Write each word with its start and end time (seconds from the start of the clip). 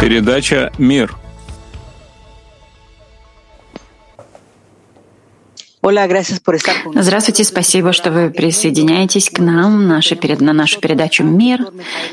Передача 0.00 0.72
«Мир». 0.78 1.16
Здравствуйте, 5.82 7.44
спасибо, 7.44 7.92
что 7.92 8.12
вы 8.12 8.30
присоединяетесь 8.30 9.28
к 9.28 9.40
нам 9.40 9.88
на 9.88 9.96
нашу 10.52 10.80
передачу 10.80 11.24
«Мир». 11.24 11.66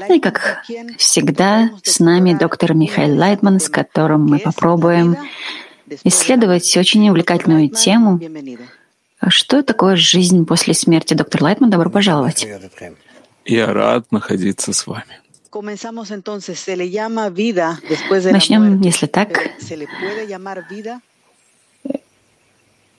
И, 0.09 0.20
как 0.20 0.63
всегда, 0.98 1.70
с 1.84 2.00
нами 2.00 2.34
доктор 2.34 2.73
Михаил 2.73 3.18
Лайтман, 3.20 3.59
с 3.59 3.70
которым 3.70 4.26
мы 4.26 4.40
попробуем 4.40 5.17
исследовать 6.04 6.76
очень 6.77 7.08
увлекательную 7.09 7.70
тему. 7.70 8.20
Что 9.27 9.62
такое 9.62 9.95
жизнь 9.95 10.45
после 10.45 10.73
смерти? 10.73 11.13
Доктор 11.13 11.44
Лайтман, 11.44 11.70
добро 11.70 11.91
пожаловать. 11.91 12.48
Я 13.45 13.73
рад 13.73 14.12
находиться 14.12 14.73
с 14.73 14.88
вами. 14.88 15.20
Начнем, 18.34 18.82
если 18.82 19.05
так. 19.05 19.30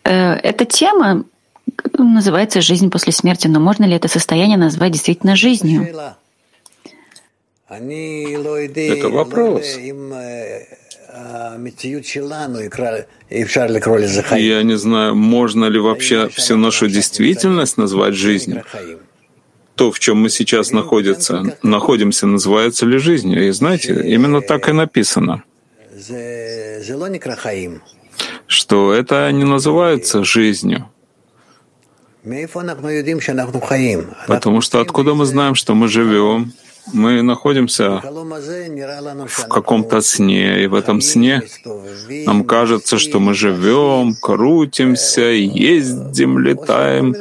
Э, 0.05 0.34
эта 0.34 0.64
тема 0.64 1.24
называется 1.98 2.61
«Жизнь 2.62 2.91
после 2.91 3.12
смерти», 3.12 3.47
но 3.48 3.61
можно 3.61 3.84
ли 3.84 3.95
это 3.95 4.09
состояние 4.09 4.56
назвать 4.56 4.92
действительно 4.92 5.37
жизнью? 5.37 5.87
Это 7.69 9.09
вопрос. 9.11 9.77
Я 14.38 14.62
не 14.62 14.77
знаю, 14.78 15.14
можно 15.14 15.64
ли 15.66 15.78
вообще 15.78 16.28
всю 16.28 16.56
нашу 16.56 16.88
действительность 16.88 17.77
назвать 17.77 18.14
жизнью 18.14 18.64
то, 19.77 19.92
в 19.92 19.98
чем 19.98 20.22
мы 20.22 20.30
сейчас 20.30 20.72
находится, 20.72 21.58
находимся, 21.62 22.27
называется 22.27 22.86
ли 22.86 22.98
жизнью. 22.98 23.46
И 23.46 23.50
знаете, 23.50 24.02
именно 24.14 24.41
так 24.41 24.68
и 24.68 24.72
написано, 24.72 25.42
что 28.46 28.92
это 28.94 29.30
не 29.33 29.44
называется 29.44 30.24
жизнью. 30.24 30.88
Потому 34.27 34.60
что 34.60 34.80
откуда 34.80 35.14
мы 35.14 35.27
знаем, 35.27 35.55
что 35.55 35.74
мы 35.74 35.88
живем? 35.88 36.52
Мы 36.92 37.22
находимся 37.22 38.00
в 38.00 39.48
каком-то 39.48 40.00
сне, 40.00 40.62
и 40.62 40.66
в 40.68 40.74
этом 40.74 41.00
сне 41.00 41.42
нам 42.27 42.44
кажется, 42.44 42.96
что 42.98 43.18
мы 43.18 43.34
живем, 43.34 44.14
крутимся, 44.14 45.22
ездим, 45.22 46.38
летаем 46.38 47.14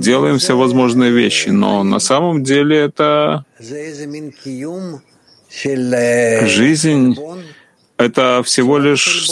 делаем 0.00 0.38
все 0.38 0.56
возможные 0.56 1.10
вещи, 1.12 1.50
но 1.50 1.84
на 1.84 1.98
самом 2.00 2.42
деле 2.42 2.76
это 2.76 3.44
жизнь— 6.46 7.16
это 7.98 8.42
всего 8.44 8.78
лишь 8.78 9.28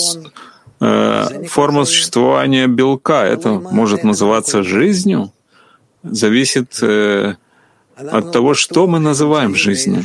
э, 0.80 1.44
форма 1.48 1.84
существования 1.84 2.66
белка. 2.66 3.24
Это 3.24 3.50
может 3.50 4.04
называться 4.04 4.62
жизнью, 4.62 5.32
зависит 6.02 6.78
э, 6.82 7.34
от 7.96 8.32
того, 8.32 8.54
что 8.54 8.86
мы 8.86 8.98
называем 8.98 9.54
жизнью. 9.54 10.04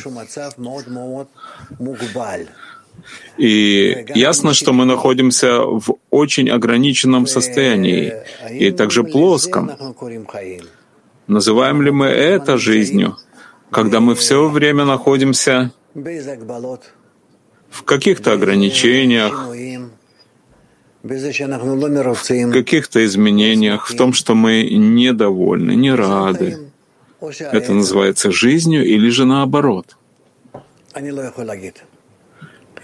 И 3.37 4.05
ясно, 4.15 4.53
что 4.53 4.73
мы 4.73 4.85
находимся 4.85 5.61
в 5.61 5.97
очень 6.09 6.49
ограниченном 6.49 7.27
состоянии 7.27 8.13
и 8.51 8.71
также 8.71 9.03
плоском. 9.03 9.71
Называем 11.27 11.81
ли 11.81 11.91
мы 11.91 12.07
это 12.07 12.57
жизнью, 12.57 13.17
когда 13.71 13.99
мы 13.99 14.15
все 14.15 14.47
время 14.49 14.85
находимся 14.85 15.71
в 15.93 17.83
каких-то 17.83 18.33
ограничениях, 18.33 19.47
в 21.03 22.51
каких-то 22.51 23.05
изменениях, 23.05 23.89
в 23.89 23.95
том, 23.95 24.13
что 24.13 24.35
мы 24.35 24.63
недовольны, 24.69 25.75
не 25.75 25.93
рады. 25.95 26.59
Это 27.39 27.73
называется 27.73 28.31
жизнью 28.31 28.85
или 28.85 29.09
же 29.09 29.25
наоборот. 29.25 29.97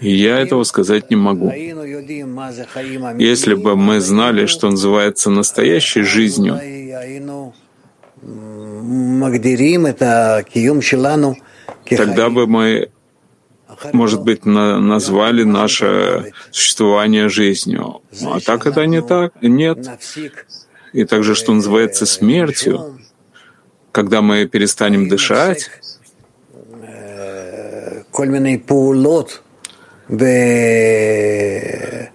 Я 0.00 0.38
этого 0.38 0.64
сказать 0.64 1.10
не 1.10 1.16
могу. 1.16 1.50
Если 3.18 3.54
бы 3.54 3.76
мы 3.76 4.00
знали, 4.00 4.46
что 4.46 4.70
называется 4.70 5.30
настоящей 5.30 6.02
жизнью, 6.02 6.60
тогда 11.96 12.30
бы 12.30 12.46
мы, 12.46 12.90
может 13.92 14.22
быть, 14.22 14.44
на 14.46 14.78
назвали 14.78 15.42
наше 15.42 16.32
существование 16.50 17.28
жизнью. 17.28 18.00
А 18.24 18.40
так 18.40 18.66
это 18.66 18.86
не 18.86 19.02
так, 19.02 19.32
нет. 19.42 19.78
И 20.92 21.04
также, 21.04 21.34
что 21.34 21.52
называется 21.52 22.06
смертью, 22.06 22.98
когда 23.92 24.22
мы 24.22 24.46
перестанем 24.46 25.08
дышать, 25.08 25.70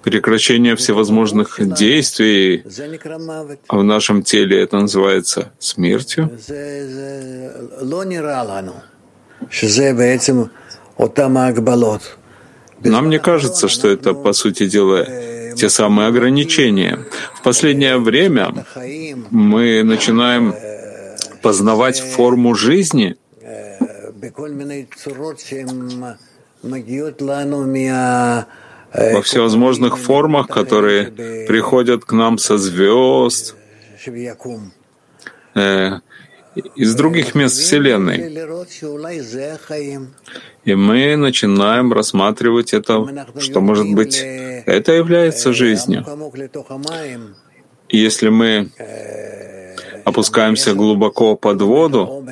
прекращение 0.04 0.76
всевозможных 0.76 1.60
действий 1.76 2.64
в 3.70 3.84
нашем 3.84 4.24
теле, 4.24 4.62
это 4.62 4.80
называется 4.80 5.52
смертью. 5.60 6.32
Нам 12.84 13.10
не 13.10 13.20
кажется, 13.20 13.68
что 13.68 13.88
это, 13.88 14.14
по 14.14 14.34
сути 14.34 14.68
дела, 14.68 15.06
те 15.56 15.70
самые 15.70 16.08
ограничения. 16.08 17.00
В 17.36 17.44
последнее 17.44 17.98
время 17.98 18.66
мы 19.30 19.84
начинаем 19.84 20.56
познавать 21.42 22.00
форму 22.00 22.56
жизни— 22.56 23.16
во 28.94 29.22
всевозможных 29.22 29.98
формах, 29.98 30.48
которые 30.48 31.06
приходят 31.48 32.06
к 32.06 32.12
нам 32.12 32.38
со 32.38 32.58
звезд, 32.58 33.56
э, 35.56 36.00
из 36.76 36.96
других 36.96 37.34
мест 37.36 37.58
Вселенной. 37.58 38.18
И 40.64 40.76
мы 40.76 41.16
начинаем 41.16 41.92
рассматривать 41.92 42.74
это, 42.74 43.26
что, 43.40 43.62
может 43.62 43.92
быть, 43.94 44.22
это 44.22 44.92
является 44.92 45.54
жизнью. 45.54 46.06
И 47.90 47.98
если 47.98 48.30
мы 48.30 48.70
опускаемся 50.06 50.74
глубоко 50.74 51.36
под 51.36 51.62
воду, 51.62 52.26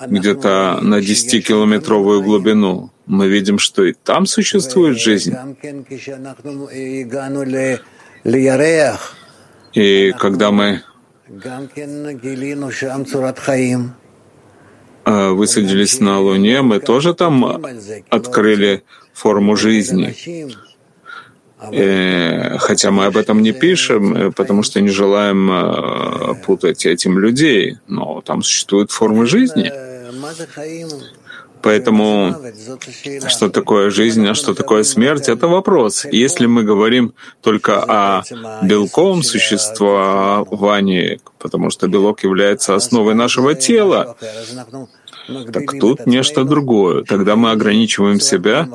где-то 0.00 0.78
на 0.82 0.98
10-километровую 1.00 2.22
глубину, 2.22 2.90
мы 3.06 3.28
видим, 3.28 3.58
что 3.58 3.84
и 3.84 3.92
там 3.92 4.26
существует 4.26 4.98
жизнь. 4.98 5.34
И 9.72 10.12
когда 10.18 10.50
мы 10.50 10.82
э, 15.04 15.30
высадились 15.30 16.00
на 16.00 16.20
Луне, 16.20 16.62
мы 16.62 16.80
тоже 16.80 17.14
там 17.14 17.62
открыли 18.08 18.84
форму 19.12 19.56
жизни. 19.56 20.14
И, 21.72 21.76
э, 21.76 22.58
хотя 22.58 22.90
мы 22.90 23.06
об 23.06 23.16
этом 23.16 23.42
не 23.42 23.52
пишем, 23.52 24.14
э, 24.14 24.30
потому 24.30 24.62
что 24.62 24.80
не 24.80 24.90
желаем 24.90 26.36
путать 26.42 26.86
этим 26.86 27.18
людей, 27.18 27.78
но 27.88 28.20
там 28.20 28.42
существуют 28.42 28.92
формы 28.92 29.26
жизни. 29.26 29.72
Поэтому 31.64 32.36
что 33.26 33.48
такое 33.48 33.88
жизнь, 33.88 34.26
а 34.28 34.34
что 34.34 34.52
такое 34.54 34.82
смерть— 34.82 35.28
это 35.30 35.48
вопрос. 35.48 36.04
Если 36.04 36.44
мы 36.44 36.62
говорим 36.62 37.14
только 37.40 37.82
о 37.82 38.22
белковом 38.62 39.22
существовании, 39.22 41.20
потому 41.38 41.70
что 41.70 41.88
белок 41.88 42.22
является 42.22 42.74
основой 42.74 43.14
нашего 43.14 43.54
тела, 43.54 44.14
так 45.52 45.80
тут 45.80 46.06
нечто 46.06 46.44
другое. 46.44 47.02
Тогда 47.04 47.34
мы 47.34 47.50
ограничиваем 47.50 48.20
себя, 48.20 48.68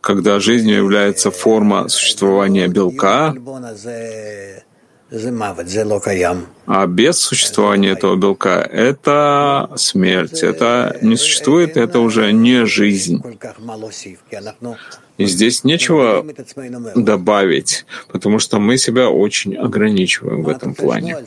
когда 0.00 0.38
жизнью 0.38 0.76
является 0.76 1.32
форма 1.32 1.88
существования 1.88 2.68
белка, 2.68 3.34
а 6.66 6.86
без 6.86 7.18
существования 7.18 7.90
этого 7.90 8.16
белка— 8.16 8.60
это 8.72 9.70
смерть, 9.76 10.42
это 10.42 10.98
не 11.02 11.16
существует, 11.16 11.76
это 11.76 12.00
уже 12.00 12.32
не 12.32 12.66
жизнь. 12.66 13.22
И 15.16 15.26
здесь 15.26 15.62
нечего 15.62 16.24
добавить, 16.96 17.86
потому 18.08 18.38
что 18.38 18.58
мы 18.58 18.76
себя 18.78 19.08
очень 19.10 19.56
ограничиваем 19.56 20.42
в 20.42 20.48
этом 20.48 20.74
плане. 20.74 21.18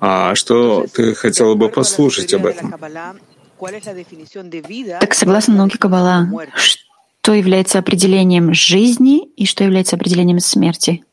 А 0.00 0.34
что 0.34 0.86
ты 0.92 1.14
хотела 1.14 1.54
бы 1.54 1.68
послушать 1.68 2.34
об 2.34 2.46
этом? 2.46 2.74
Так 5.00 5.14
согласно 5.14 5.54
науке 5.54 5.78
Каббала, 5.78 6.28
что 6.54 7.32
является 7.32 7.78
определением 7.78 8.52
жизни 8.52 9.24
и 9.36 9.46
что 9.46 9.64
является 9.64 9.96
определением 9.96 10.40
смерти? 10.40 11.05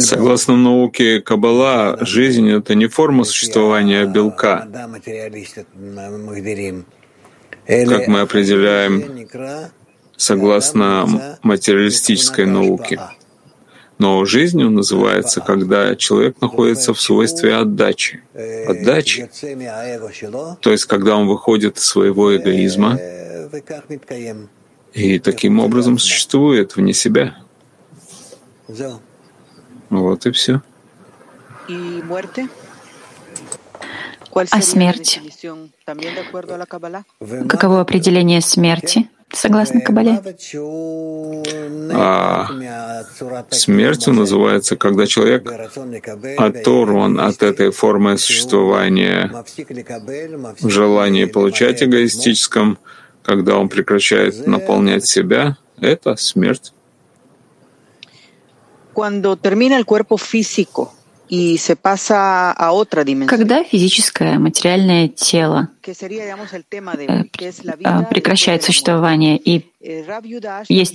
Согласно 0.00 0.56
науке 0.56 1.20
Каббала, 1.20 1.98
жизнь— 2.00 2.50
это 2.50 2.74
не 2.74 2.86
форма 2.86 3.24
существования 3.24 4.04
белка, 4.06 4.68
как 7.66 8.08
мы 8.08 8.20
определяем 8.20 9.28
согласно 10.16 11.38
материалистической 11.42 12.46
науке. 12.46 13.00
Но 13.98 14.24
жизнью 14.24 14.70
называется, 14.70 15.40
когда 15.40 15.94
человек 15.94 16.40
находится 16.40 16.92
в 16.92 17.00
свойстве 17.00 17.54
отдачи. 17.54 18.22
Отдачи, 18.66 19.30
то 20.60 20.70
есть 20.70 20.84
когда 20.86 21.16
он 21.16 21.28
выходит 21.28 21.78
из 21.78 21.84
своего 21.84 22.36
эгоизма 22.36 22.98
и 24.94 25.18
таким 25.18 25.58
образом 25.60 25.98
существует 25.98 26.76
вне 26.76 26.94
себя. 26.94 27.36
Вот 29.90 30.26
и 30.26 30.30
все. 30.30 30.62
А 34.50 34.62
смерть? 34.62 35.20
Каково 37.48 37.80
определение 37.80 38.40
смерти? 38.40 39.10
согласно 39.32 39.80
Кабале. 39.80 40.22
А 41.92 42.48
смертью 43.50 44.12
называется, 44.14 44.76
когда 44.76 45.06
человек 45.06 45.50
оторван 46.38 47.18
от 47.18 47.42
этой 47.42 47.70
формы 47.70 48.16
существования 48.18 49.32
в 50.60 50.68
желании 50.68 51.24
получать 51.24 51.82
эгоистическом, 51.82 52.78
когда 53.24 53.56
он 53.56 53.68
прекращает 53.68 54.46
наполнять 54.46 55.06
себя, 55.06 55.56
это 55.80 56.14
смерть. 56.16 56.72
Когда 63.28 63.64
физическое, 63.64 64.38
материальное 64.38 65.08
тело 65.08 65.70
прекращает 68.10 68.62
существование 68.62 69.36
и 69.36 69.66
э, 69.80 70.20
есть 70.68 70.94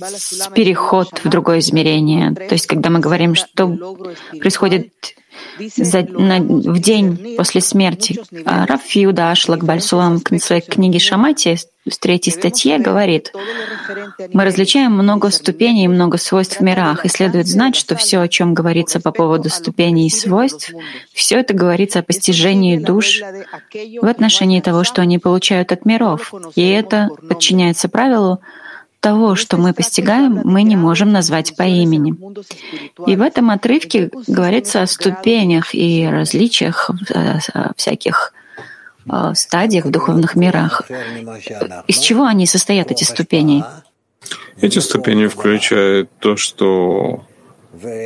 переход 0.54 1.20
в 1.24 1.28
другое 1.28 1.60
измерение, 1.60 2.34
то 2.34 2.52
есть 2.54 2.66
когда 2.66 2.90
мы 2.90 2.98
говорим, 3.00 3.34
что 3.34 3.66
происходит 4.38 5.14
за, 5.58 6.02
на, 6.02 6.40
в 6.40 6.78
день 6.80 7.36
после 7.36 7.60
смерти. 7.60 8.20
А 8.44 8.66
Раф 8.66 8.90
Юда 8.92 9.30
Ашлак 9.30 9.64
Бальсулам 9.64 10.18
в 10.18 10.38
своей 10.38 10.62
книге 10.62 10.98
Шамати 10.98 11.56
в 11.88 11.98
третьей 11.98 12.32
статье 12.32 12.78
говорит, 12.78 13.32
мы 14.32 14.44
различаем 14.44 14.92
много 14.92 15.30
ступеней 15.30 15.84
и 15.84 15.88
много 15.88 16.18
свойств 16.18 16.58
в 16.58 16.62
мирах, 16.62 17.04
и 17.04 17.08
следует 17.08 17.46
знать, 17.46 17.74
что 17.74 17.96
все, 17.96 18.20
о 18.20 18.28
чем 18.28 18.52
говорится 18.54 19.00
по 19.00 19.12
поводу 19.12 19.48
ступеней 19.48 20.06
и 20.06 20.10
свойств, 20.10 20.72
все 21.12 21.38
это 21.38 21.54
говорится 21.54 22.00
о 22.00 22.02
постижении 22.02 22.76
душ 22.76 23.20
в 23.22 24.06
отношении 24.06 24.60
того, 24.60 24.79
что 24.84 25.02
они 25.02 25.18
получают 25.18 25.72
от 25.72 25.84
миров. 25.84 26.32
И 26.54 26.68
это 26.68 27.08
подчиняется 27.28 27.88
правилу 27.88 28.40
того, 29.00 29.34
что 29.34 29.56
мы 29.56 29.72
постигаем, 29.72 30.42
мы 30.44 30.62
не 30.62 30.76
можем 30.76 31.10
назвать 31.10 31.56
по 31.56 31.62
имени. 31.62 32.14
И 33.06 33.16
в 33.16 33.22
этом 33.22 33.50
отрывке 33.50 34.10
говорится 34.26 34.82
о 34.82 34.86
ступенях 34.86 35.74
и 35.74 36.06
различиях 36.06 36.90
э, 37.14 37.38
всяких 37.76 38.34
э, 39.10 39.32
стадиях 39.34 39.86
в 39.86 39.90
духовных 39.90 40.36
мирах. 40.36 40.82
Из 41.86 41.98
чего 41.98 42.24
они 42.24 42.46
состоят, 42.46 42.90
эти 42.90 43.04
ступени? 43.04 43.64
Эти 44.60 44.78
ступени 44.78 45.26
включают 45.26 46.10
то, 46.18 46.36
что 46.36 47.24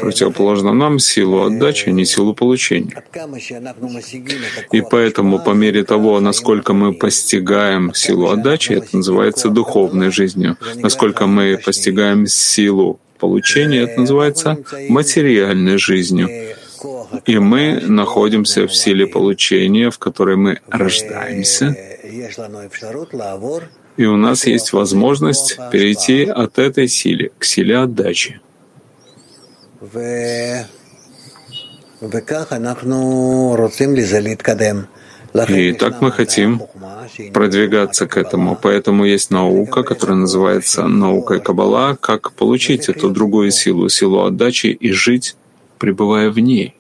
противоположно 0.01 0.73
нам 0.73 0.99
силу 0.99 1.43
отдачи, 1.43 1.89
а 1.89 1.93
не 1.93 2.05
силу 2.05 2.35
получения. 2.35 3.03
И 4.73 4.83
поэтому 4.83 5.39
по 5.39 5.51
мере 5.51 5.85
того, 5.85 6.21
насколько 6.21 6.73
мы 6.73 6.93
постигаем 6.93 7.95
силу 7.95 8.29
отдачи, 8.29 8.73
это 8.73 8.97
называется 8.97 9.49
духовной 9.49 10.11
жизнью. 10.11 10.57
Насколько 10.77 11.27
мы 11.27 11.59
постигаем 11.65 12.27
силу 12.27 13.01
получения, 13.19 13.83
это 13.83 14.01
называется 14.01 14.59
материальной 14.89 15.79
жизнью. 15.79 16.29
И 17.25 17.39
мы 17.39 17.81
находимся 17.81 18.67
в 18.67 18.75
силе 18.75 19.07
получения, 19.07 19.91
в 19.91 19.99
которой 19.99 20.37
мы 20.37 20.61
рождаемся, 20.69 21.75
и 23.97 24.07
у 24.07 24.17
нас 24.17 24.47
есть 24.47 24.73
возможность 24.73 25.57
перейти 25.71 26.25
от 26.25 26.59
этой 26.59 26.89
силы 26.89 27.31
к 27.39 27.45
силе 27.45 27.79
отдачи. 27.79 28.41
И 35.49 35.73
так 35.73 36.01
мы 36.01 36.13
хотим 36.13 36.63
продвигаться 37.33 38.07
к 38.07 38.17
этому. 38.17 38.57
Поэтому 38.61 39.05
есть 39.05 39.31
наука, 39.31 39.83
которая 39.83 40.17
называется 40.17 40.87
наукой 40.87 41.41
Каббала, 41.41 41.97
как 42.01 42.33
получить 42.33 42.89
эту 42.89 43.11
другую 43.11 43.51
силу, 43.51 43.89
силу 43.89 44.25
отдачи 44.25 44.69
и 44.69 44.93
жить, 44.93 45.37
пребывая 45.79 46.31
в 46.31 46.39
ней. 46.39 46.75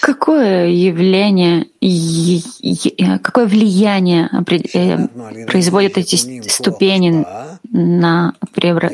Какое 0.00 0.68
явление, 0.68 1.66
какое 3.20 3.46
влияние 3.46 4.30
э, 4.74 5.08
производят 5.46 5.98
эти 5.98 6.14
ступени 6.48 7.26
на, 7.72 8.34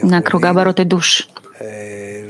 на 0.03 0.23
кругообороты 0.23 0.85
душ? 0.85 1.29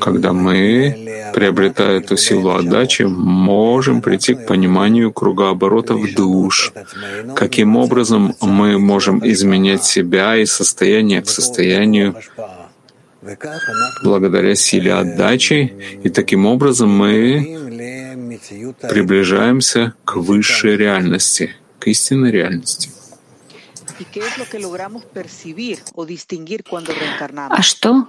Когда 0.01 0.33
мы, 0.33 1.31
приобретая 1.33 1.99
эту 1.99 2.17
силу 2.17 2.51
отдачи, 2.51 3.03
можем 3.03 4.03
прийти 4.03 4.35
к 4.35 4.47
пониманию 4.47 5.13
кругооборотов 5.13 6.13
душ. 6.15 6.73
Каким 7.37 7.77
образом 7.77 8.35
мы 8.41 8.79
можем 8.79 9.21
изменять 9.25 9.85
себя 9.85 10.37
и 10.37 10.47
состояние 10.47 11.23
к 11.23 11.29
состоянию 11.29 12.17
благодаря 14.03 14.55
силе 14.55 14.95
отдачи, 14.95 15.75
и 16.03 16.09
таким 16.09 16.47
образом 16.47 16.91
мы 16.91 17.59
приближаемся 18.83 19.95
к 20.05 20.17
высшей 20.17 20.77
реальности, 20.77 21.57
к 21.79 21.87
истинной 21.89 22.31
реальности. 22.31 22.91
А 27.51 27.63
что 27.63 28.07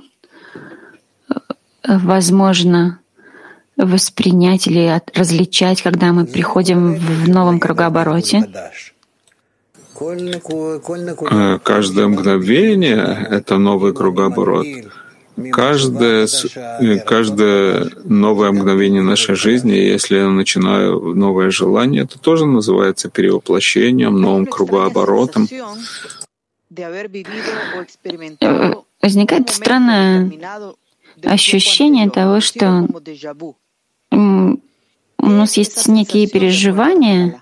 э, 1.30 1.34
возможно 1.84 3.00
воспринять 3.76 4.68
или 4.68 5.02
различать, 5.14 5.82
когда 5.82 6.14
мы 6.14 6.26
приходим 6.26 6.94
в 6.94 7.28
новом 7.28 7.60
кругообороте? 7.60 8.50
Э, 11.30 11.60
каждое 11.64 12.08
мгновение— 12.08 13.28
это 13.30 13.58
новый 13.58 13.94
кругооборот. 13.94 14.66
Каждое, 15.52 16.28
э, 16.56 16.98
каждое 17.00 17.90
новое 18.04 18.52
мгновение 18.52 19.02
нашей 19.02 19.36
жизни, 19.36 19.72
если 19.72 20.18
я 20.18 20.30
начинаю 20.30 21.00
новое 21.16 21.50
желание, 21.50 22.04
это 22.04 22.20
тоже 22.20 22.46
называется 22.46 23.10
перевоплощением, 23.10 24.20
новым 24.20 24.46
кругооборотом. 24.46 25.48
Э, 28.40 28.74
возникает 29.02 29.50
странное 29.50 30.32
ощущение 31.24 32.10
того, 32.10 32.40
что 32.40 32.88
у 34.12 35.30
нас 35.30 35.58
есть 35.58 35.88
некие 35.88 36.28
переживания, 36.28 37.42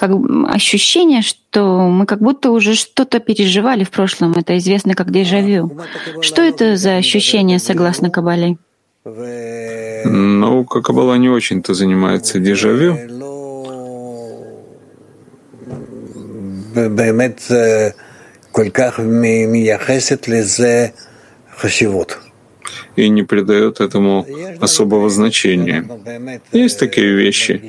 как 0.00 0.12
ощущение, 0.48 1.20
что 1.20 1.88
мы 1.90 2.06
как 2.06 2.20
будто 2.20 2.50
уже 2.50 2.74
что-то 2.74 3.20
переживали 3.20 3.84
в 3.84 3.90
прошлом. 3.90 4.32
Это 4.32 4.56
известно 4.56 4.94
как 4.94 5.10
дежавю. 5.12 5.78
Что 6.22 6.40
это 6.40 6.76
за 6.76 6.96
ощущение, 6.96 7.58
согласно 7.58 8.08
Кабале? 8.08 8.56
Наука 9.04 10.80
Каббала 10.80 11.16
не 11.16 11.28
очень-то 11.28 11.74
занимается 11.74 12.38
дежавю. 12.38 12.98
И 23.00 23.08
не 23.08 23.22
придает 23.22 23.80
этому 23.80 24.26
особого 24.60 25.10
значения. 25.10 25.84
Есть 26.52 26.78
такие 26.78 27.14
вещи, 27.14 27.60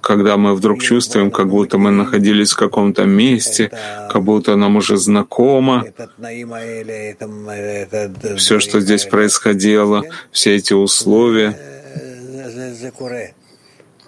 когда 0.00 0.36
мы 0.36 0.54
вдруг 0.54 0.82
чувствуем, 0.82 1.30
как 1.30 1.48
будто 1.48 1.78
мы 1.78 1.90
находились 1.90 2.52
в 2.52 2.56
каком-то 2.56 3.04
месте, 3.04 3.70
как 4.10 4.22
будто 4.22 4.56
нам 4.56 4.76
уже 4.76 4.96
знакомо 4.96 5.84
все, 8.36 8.60
что 8.60 8.80
здесь 8.80 9.04
происходило, 9.04 10.02
все 10.30 10.56
эти 10.56 10.72
условия. 10.72 11.56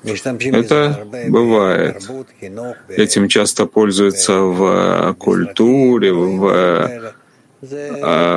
Это 0.04 1.06
бывает. 1.28 2.10
Этим 2.88 3.28
часто 3.28 3.66
пользуются 3.66 4.40
в 4.40 5.14
культуре, 5.18 6.12
в 6.12 7.14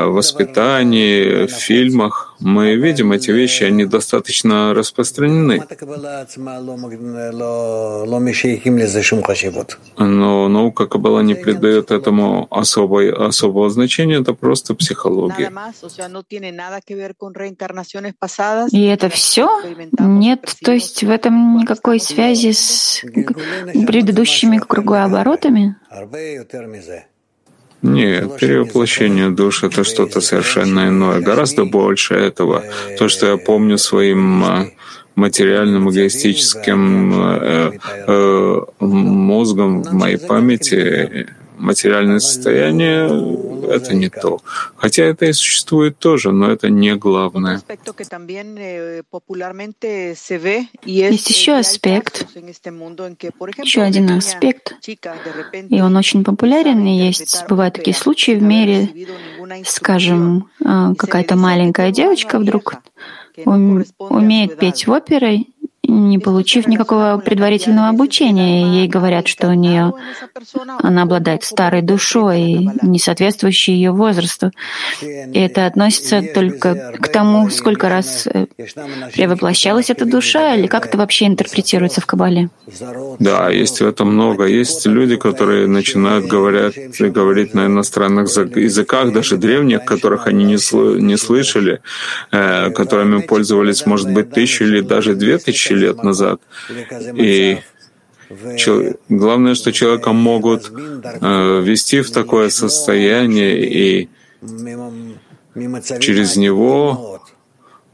воспитании, 0.08 1.48
в 1.48 1.52
фильмах, 1.52 2.36
мы 2.40 2.76
видим 2.76 3.12
эти 3.12 3.32
вещи, 3.32 3.64
они 3.64 3.86
достаточно 3.86 4.74
распространены. 4.74 5.64
Но 9.98 10.48
наука 10.48 10.86
Каббала 10.86 11.22
не 11.22 11.36
придает 11.36 11.92
этому 11.92 12.48
особой, 12.52 13.12
особого 13.12 13.70
значения, 13.70 14.22
это 14.22 14.34
просто 14.34 14.76
психология. 14.76 15.52
И 18.72 18.86
это 18.86 19.10
все? 19.10 19.50
Нет, 20.00 20.56
то 20.64 20.72
есть 20.72 21.04
в 21.04 21.10
этом 21.10 21.58
никакой 21.58 22.00
связи 22.00 22.52
с 22.52 23.02
предыдущими 23.88 24.58
кругооборотами? 24.60 25.76
Нет, 27.82 28.38
перевоплощение 28.40 29.30
душ— 29.30 29.64
это 29.64 29.84
что-то 29.84 30.20
совершенно 30.22 30.88
иное, 30.88 31.20
гораздо 31.20 31.66
больше 31.66 32.16
этого. 32.16 32.64
То, 32.98 33.08
что 33.08 33.28
я 33.28 33.38
помню 33.38 33.78
своим 33.78 34.44
а, 34.44 34.68
материальным 35.18 35.90
эгоистическим 35.90 37.14
э, 37.14 37.72
э, 38.08 38.62
мозгом 38.80 39.82
в 39.82 39.94
моей 39.94 40.18
памяти, 40.18 41.28
материальное 41.58 42.20
состояние— 42.20 43.08
это 43.70 43.94
не 43.94 44.10
то. 44.10 44.40
Хотя 44.76 45.04
это 45.04 45.26
и 45.26 45.34
существует 45.34 45.98
тоже, 46.00 46.32
но 46.32 46.52
это 46.52 46.70
не 46.70 46.96
главное. 46.96 47.62
Есть 50.84 51.30
еще 51.30 51.54
аспект, 51.54 52.28
еще 52.36 53.82
один 53.82 54.10
аспект, 54.12 54.76
и 55.70 55.82
он 55.82 55.96
очень 55.96 56.24
популярен, 56.24 56.86
и 56.86 56.98
есть, 56.98 57.46
бывают 57.48 57.76
такие 57.76 57.96
случаи 57.96 58.34
в 58.34 58.44
мире, 58.44 58.90
скажем, 59.66 60.50
а, 60.64 60.94
какая-то 60.96 61.36
маленькая 61.36 61.92
девочка 61.92 62.40
вдруг 62.40 62.76
умеет 63.46 64.58
петь 64.58 64.88
в 64.88 64.92
опере, 64.92 65.46
не 65.88 66.20
получив 66.20 66.68
никакого 66.68 67.22
предварительного 67.24 67.90
обучения. 67.90 68.80
Ей 68.80 68.88
говорят, 68.88 69.28
что 69.28 69.48
у 69.48 69.54
нее 69.54 69.94
она 70.84 71.04
обладает 71.04 71.44
старой 71.44 71.82
душой, 71.82 72.70
не 72.82 73.00
соответствующей 73.00 73.74
ее 73.74 73.92
возрасту. 73.92 74.52
И 75.02 75.40
это 75.40 75.66
относится 75.66 76.22
только 76.22 76.94
к 77.00 77.08
тому, 77.08 77.50
сколько 77.50 77.90
раз 77.90 78.28
э, 78.28 78.48
превоплощалась 79.14 79.90
эта 79.90 80.06
душа, 80.06 80.56
или 80.56 80.68
как 80.68 80.88
это 80.88 80.98
вообще 80.98 81.28
интерпретируется 81.28 82.02
в 82.02 82.06
Кабале? 82.06 82.50
Да, 83.20 83.50
есть 83.50 83.80
в 83.80 83.88
этом 83.88 84.14
много. 84.14 84.46
Есть 84.46 84.86
люди, 84.86 85.16
которые 85.16 85.68
начинают 85.68 86.26
говорить, 86.26 87.00
говорить 87.00 87.54
на 87.54 87.68
иностранных 87.68 88.28
языках, 88.56 89.14
даже 89.14 89.38
древних, 89.38 89.86
которых 89.86 90.28
они 90.28 90.44
не, 90.44 91.02
не 91.02 91.18
слышали, 91.18 91.80
э, 92.32 92.72
которыми 92.72 93.22
пользовались, 93.22 93.86
может 93.86 94.12
быть, 94.12 94.32
тысячу 94.32 94.66
или 94.66 94.82
даже 94.82 95.16
две 95.16 95.38
тысячи 95.38 95.74
лет 95.74 95.87
назад. 95.94 96.42
И 97.16 97.60
главное, 99.10 99.56
что 99.56 99.72
человека 99.72 100.12
могут 100.14 100.70
э, 100.70 101.62
ввести 101.62 102.02
в 102.02 102.12
такое 102.12 102.50
состояние, 102.50 103.64
и 103.64 104.10
через 106.00 106.36
него 106.36 107.22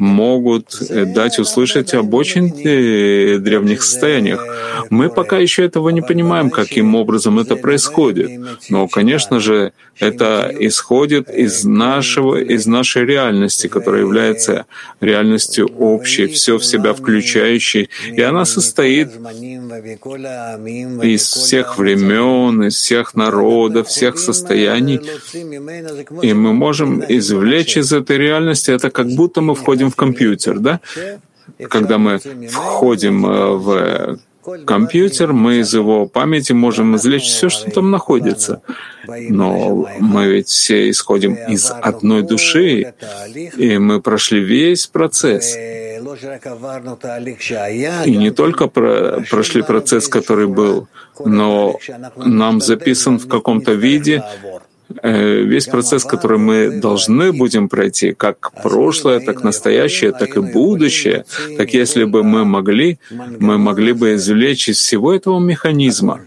могут 0.03 0.81
э, 0.89 1.05
дать 1.05 1.39
услышать 1.39 1.93
об 1.93 2.13
очень 2.13 2.49
э, 2.49 3.37
древних 3.39 3.81
состояниях. 3.81 4.45
Мы 4.89 5.09
пока 5.09 5.37
еще 5.37 5.63
этого 5.63 5.89
не 5.89 6.01
понимаем, 6.01 6.49
каким 6.49 6.95
образом 6.95 7.39
это 7.39 7.55
происходит. 7.55 8.29
Но, 8.69 8.87
конечно 8.87 9.39
же, 9.39 9.71
это 9.99 10.51
исходит 10.59 11.29
из 11.29 11.63
нашего, 11.63 12.35
из 12.35 12.65
нашей 12.65 13.05
реальности, 13.05 13.67
которая 13.67 14.01
является 14.01 14.65
реальностью 15.01 15.67
общей, 15.67 16.27
все 16.27 16.57
в 16.57 16.65
себя 16.65 16.93
включающей, 16.93 17.89
и 18.11 18.21
она 18.21 18.45
состоит 18.45 19.09
из 21.03 21.23
всех 21.23 21.77
времен, 21.77 22.63
из 22.63 22.75
всех 22.75 23.15
народов, 23.15 23.87
всех 23.87 24.17
состояний, 24.17 24.99
и 26.21 26.33
мы 26.33 26.53
можем 26.53 27.03
извлечь 27.07 27.77
из 27.77 27.93
этой 27.93 28.17
реальности 28.17 28.71
это, 28.71 28.89
как 28.89 29.07
будто 29.07 29.41
мы 29.41 29.53
входим 29.53 29.92
в 29.93 29.95
компьютер, 29.95 30.59
да? 30.59 30.79
Когда 31.69 31.97
мы 31.97 32.19
входим 32.49 33.25
э, 33.25 33.29
в 33.57 34.19
компьютер, 34.65 35.33
мы 35.33 35.59
из 35.59 35.73
его 35.73 36.05
памяти 36.07 36.53
можем 36.53 36.95
извлечь 36.95 37.23
все, 37.23 37.49
что 37.49 37.69
там 37.71 37.91
находится. 37.91 38.61
Но 39.07 39.87
мы 39.99 40.27
ведь 40.27 40.47
все 40.47 40.89
исходим 40.89 41.35
из 41.35 41.71
одной 41.71 42.23
души, 42.23 42.93
и 43.57 43.77
мы 43.77 44.01
прошли 44.01 44.39
весь 44.41 44.87
процесс. 44.87 45.55
И 48.05 48.17
не 48.17 48.31
только 48.31 48.67
про, 48.67 49.23
прошли 49.29 49.61
процесс, 49.61 50.07
который 50.07 50.47
был, 50.47 50.87
но 51.23 51.79
нам 52.15 52.61
записан 52.61 53.19
в 53.19 53.27
каком-то 53.27 53.73
виде 53.73 54.23
весь 55.01 55.67
процесс, 55.67 56.03
который 56.03 56.37
мы 56.37 56.79
должны 56.79 57.31
будем 57.31 57.69
пройти, 57.69 58.13
как 58.13 58.51
прошлое, 58.61 59.19
так 59.19 59.43
настоящее, 59.43 60.11
так 60.11 60.37
и 60.37 60.41
будущее, 60.41 61.25
так 61.57 61.73
если 61.73 62.03
бы 62.03 62.23
мы 62.23 62.45
могли, 62.45 62.99
мы 63.39 63.57
могли 63.57 63.93
бы 63.93 64.15
извлечь 64.15 64.69
из 64.69 64.77
всего 64.77 65.13
этого 65.13 65.39
механизма 65.39 66.21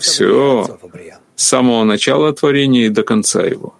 все 0.00 0.78
с 1.36 1.44
самого 1.44 1.84
начала 1.84 2.32
творения 2.32 2.86
и 2.86 2.88
до 2.88 3.02
конца 3.02 3.42
его. 3.42 3.74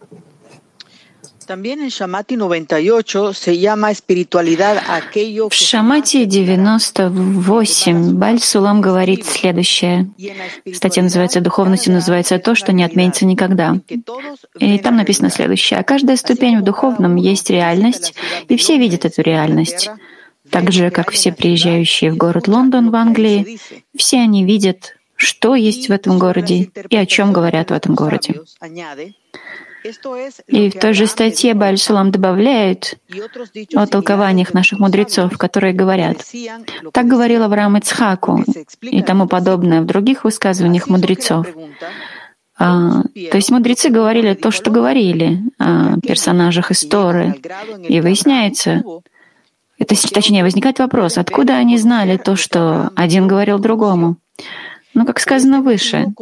В 5.50 5.54
Шамати 5.54 6.25
98 6.25 8.14
Баль 8.14 8.40
Сулам 8.40 8.80
говорит 8.80 9.26
следующее. 9.26 10.11
Статья 10.73 11.02
называется 11.02 11.40
«Духовностью 11.40 11.92
называется 11.92 12.38
то, 12.38 12.54
что 12.54 12.73
не 12.73 12.85
отменится 12.85 13.26
никогда». 13.26 13.78
И 14.59 14.78
там 14.78 14.97
написано 14.97 15.30
следующее. 15.30 15.80
«А 15.80 15.82
каждая 15.82 16.16
ступень 16.16 16.59
в 16.59 16.64
духовном 16.64 17.16
есть 17.16 17.50
реальность, 17.50 18.14
и 18.49 18.56
все 18.56 18.78
видят 18.78 19.04
эту 19.04 19.23
реальность. 19.23 19.90
Так 20.50 20.73
же, 20.73 20.90
как 20.90 21.11
все 21.11 21.32
приезжающие 21.32 22.12
в 22.12 22.16
город 22.16 22.49
Лондон 22.49 22.90
в 22.90 22.94
Англии, 22.94 23.59
все 23.97 24.21
они 24.21 24.44
видят, 24.44 24.97
что 25.16 25.54
есть 25.54 25.88
в 25.88 25.92
этом 25.92 26.18
городе 26.18 26.71
и 26.88 26.97
о 26.97 27.06
чем 27.06 27.32
говорят 27.32 27.71
в 27.71 27.75
этом 27.75 27.94
городе. 27.94 28.40
И 30.47 30.71
в 30.71 30.79
той 30.79 30.93
же 30.95 31.07
статье 31.07 31.55
Бальшалам 31.55 32.11
добавляет 32.11 32.99
о 33.75 33.87
толкованиях 33.87 34.55
наших 34.55 34.79
мудрецов, 34.79 35.37
которые 35.39 35.73
говорят, 35.73 36.19
так 36.93 37.07
говорил 37.07 37.43
Авраам 37.43 37.77
Ицхаку 37.79 38.45
и 38.81 39.03
тому 39.03 39.27
подобное 39.27 39.81
в 39.81 39.87
других 39.87 40.25
высказываниях 40.25 40.89
мудрецов. 40.89 41.47
А, 42.59 43.03
то 43.03 43.37
есть 43.37 43.51
мудрецы 43.51 43.89
говорили 43.89 44.35
то, 44.35 44.51
что 44.51 44.71
говорили 44.71 45.41
о 45.59 45.99
персонажах 46.01 46.71
истории, 46.71 47.35
и 47.89 48.01
выясняется, 48.01 48.85
это, 49.79 49.97
точнее, 50.15 50.45
возникает 50.45 50.79
вопрос, 50.79 51.19
откуда 51.19 51.55
они 51.55 51.77
знали 51.77 52.19
то, 52.19 52.37
что 52.37 52.91
один 52.95 53.27
говорил 53.27 53.59
другому? 53.59 54.17
Ну, 54.94 55.06
как 55.06 55.20
сказано 55.20 55.62
выше, 55.62 56.12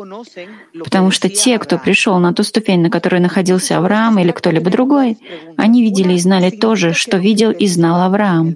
потому 0.84 1.10
что 1.10 1.28
те, 1.28 1.58
кто 1.58 1.78
пришел 1.78 2.18
на 2.18 2.32
ту 2.32 2.44
ступень, 2.44 2.80
на 2.80 2.90
которой 2.90 3.20
находился 3.20 3.76
Авраам 3.76 4.18
или 4.18 4.30
кто-либо 4.30 4.70
другой, 4.70 5.18
они 5.56 5.82
видели 5.82 6.14
и 6.14 6.18
знали 6.18 6.50
то 6.50 6.76
же, 6.76 6.92
что 6.92 7.16
видел 7.16 7.50
и 7.50 7.66
знал 7.66 8.00
Авраам. 8.02 8.54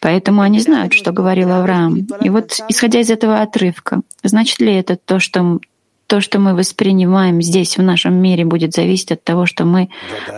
Поэтому 0.00 0.42
они 0.42 0.60
знают, 0.60 0.94
что 0.94 1.12
говорил 1.12 1.50
Авраам. 1.52 2.06
И 2.22 2.30
вот, 2.30 2.60
исходя 2.68 3.00
из 3.00 3.10
этого 3.10 3.40
отрывка, 3.40 4.02
значит 4.22 4.60
ли 4.60 4.72
это 4.74 4.96
то, 4.96 5.18
что 5.18 5.60
то, 6.06 6.22
что 6.22 6.38
мы 6.38 6.54
воспринимаем 6.54 7.42
здесь, 7.42 7.76
в 7.76 7.82
нашем 7.82 8.14
мире, 8.14 8.46
будет 8.46 8.72
зависеть 8.72 9.12
от 9.12 9.22
того, 9.22 9.44
что 9.44 9.66
мы 9.66 9.90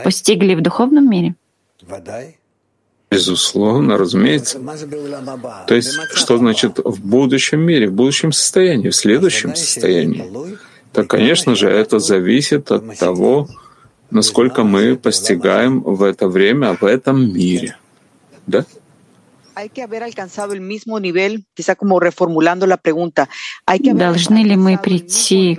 постигли 0.02 0.56
в 0.56 0.62
духовном 0.62 1.08
мире? 1.08 1.36
Безусловно, 3.10 3.98
разумеется. 3.98 4.60
То 5.66 5.74
есть, 5.74 5.98
что 6.14 6.38
значит 6.38 6.78
в 6.78 7.04
будущем 7.04 7.60
мире, 7.60 7.88
в 7.88 7.92
будущем 7.92 8.30
состоянии, 8.30 8.90
в 8.90 8.94
следующем 8.94 9.56
состоянии? 9.56 10.24
Так, 10.92 11.08
конечно 11.08 11.54
же, 11.56 11.68
это 11.68 11.98
зависит 11.98 12.70
от 12.70 12.96
того, 12.98 13.48
насколько 14.10 14.62
мы 14.62 14.96
постигаем 14.96 15.80
в 15.80 16.02
это 16.02 16.28
время, 16.28 16.76
в 16.80 16.84
этом 16.84 17.32
мире. 17.32 17.76
Да? 18.46 18.64
Должны 23.94 24.38
ли 24.44 24.56
мы 24.56 24.78
прийти 24.78 25.58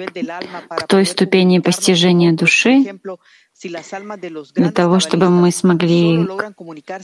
к 0.70 0.88
той 0.88 1.05
ступени 1.05 1.60
постижения 1.60 2.34
души, 2.34 2.86
для 4.56 4.72
того, 4.72 5.00
чтобы 5.00 5.30
мы 5.30 5.51
смогли 5.51 6.27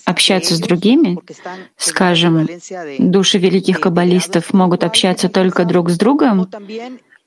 общаться 0.05 0.55
с 0.55 0.59
другими, 0.59 1.17
скажем, 1.77 2.47
души 2.99 3.37
великих 3.37 3.79
каббалистов 3.79 4.53
могут 4.53 4.83
общаться 4.83 5.29
только 5.29 5.65
друг 5.65 5.89
с 5.89 5.97
другом, 5.97 6.49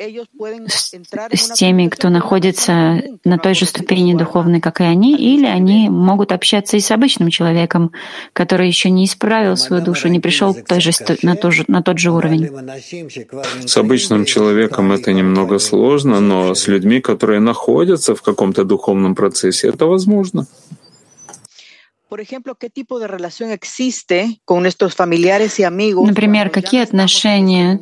с, 0.00 1.48
теми, 1.50 1.88
кто 1.88 2.08
находится 2.08 3.02
на 3.24 3.38
той 3.38 3.54
же 3.54 3.66
ступени 3.66 4.14
духовной, 4.14 4.60
как 4.60 4.80
и 4.80 4.84
они, 4.84 5.14
или 5.14 5.44
они 5.44 5.90
могут 5.90 6.32
общаться 6.32 6.76
и 6.76 6.80
с 6.80 6.90
обычным 6.90 7.28
человеком, 7.28 7.92
который 8.32 8.66
еще 8.66 8.88
не 8.90 9.04
исправил 9.04 9.56
свою 9.56 9.84
душу, 9.84 10.08
не 10.08 10.18
пришел 10.18 10.54
той 10.54 10.80
же, 10.80 10.92
на, 11.22 11.36
тот 11.36 11.52
же, 11.52 11.64
на 11.68 11.82
тот 11.82 11.98
же 11.98 12.12
уровень. 12.12 12.48
С 13.66 13.76
обычным 13.76 14.24
человеком 14.24 14.90
это 14.92 15.12
немного 15.12 15.58
сложно, 15.58 16.20
но 16.20 16.54
с 16.54 16.66
людьми, 16.66 17.00
которые 17.00 17.40
находятся 17.40 18.14
в 18.14 18.22
каком-то 18.22 18.64
духовном 18.64 19.14
процессе, 19.14 19.68
это 19.68 19.86
возможно. 19.86 20.46
Например, 26.06 26.50
какие 26.50 26.82
отношения 26.82 27.80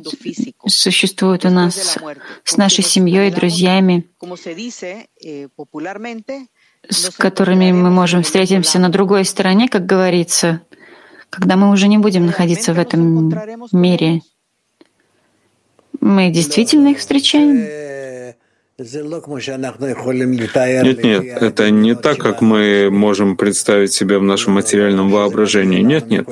существуют 0.65 1.45
у 1.45 1.49
нас 1.49 1.97
с 2.43 2.57
нашей 2.57 2.83
семьей, 2.83 3.31
друзьями, 3.31 4.05
eh, 5.23 5.47
с 6.87 7.09
которыми 7.09 7.71
мы 7.71 7.89
можем 7.89 8.23
встретиться 8.23 8.79
на 8.79 8.89
другой 8.89 9.25
стороне, 9.25 9.67
как 9.67 9.85
говорится, 9.85 10.61
когда 11.29 11.55
мы 11.55 11.71
уже 11.71 11.87
не 11.87 11.97
будем 11.97 12.25
находиться 12.25 12.73
в 12.73 12.79
этом 12.79 13.33
мире. 13.71 14.21
Мы 15.99 16.29
действительно 16.29 16.89
их 16.89 16.99
встречаем? 16.99 17.88
Нет, 20.83 21.03
нет, 21.03 21.41
это 21.41 21.69
не 21.69 21.95
так, 21.95 22.17
как 22.17 22.41
мы 22.41 22.89
можем 22.89 23.35
представить 23.35 23.91
себе 23.91 24.17
в 24.17 24.23
нашем 24.23 24.53
материальном 24.53 25.09
воображении. 25.11 25.81
Нет, 25.81 26.07
нет, 26.07 26.27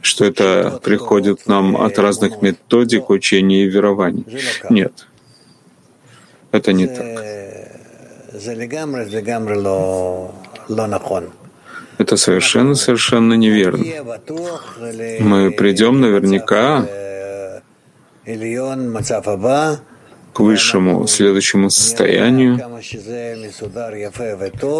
что 0.00 0.24
это 0.24 0.80
приходит 0.82 1.46
нам 1.46 1.76
от 1.76 1.98
разных 1.98 2.40
методик 2.42 3.10
учения 3.10 3.64
и 3.64 3.68
верований. 3.68 4.24
Нет, 4.70 5.06
это 6.52 6.72
не 6.72 6.86
так. 6.86 7.06
Это 11.98 12.16
совершенно, 12.16 12.74
совершенно 12.74 13.34
неверно. 13.34 13.84
Мы 15.20 15.50
придем 15.50 16.00
наверняка 16.00 16.88
к 20.32 20.40
высшему 20.40 21.06
следующему 21.06 21.70
состоянию, 21.70 22.54